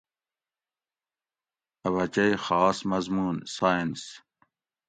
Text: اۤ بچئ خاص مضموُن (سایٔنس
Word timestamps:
اۤ 1.85 1.91
بچئ 1.93 2.31
خاص 2.45 2.77
مضموُن 2.89 3.35
(سایٔنس 3.55 4.03